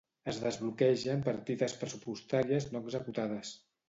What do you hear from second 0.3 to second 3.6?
Es desbloquegen partides pressupostàries no executades.